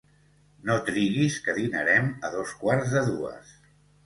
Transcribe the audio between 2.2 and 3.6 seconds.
a dos quarts de dues